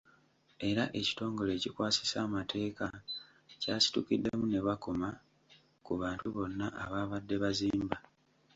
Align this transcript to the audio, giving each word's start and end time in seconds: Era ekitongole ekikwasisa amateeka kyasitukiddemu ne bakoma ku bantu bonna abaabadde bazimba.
Era 0.69 0.83
ekitongole 0.99 1.51
ekikwasisa 1.53 2.17
amateeka 2.27 2.85
kyasitukiddemu 3.61 4.45
ne 4.49 4.59
bakoma 4.67 5.09
ku 5.85 5.93
bantu 6.01 6.25
bonna 6.35 6.67
abaabadde 6.83 7.35
bazimba. 7.43 7.97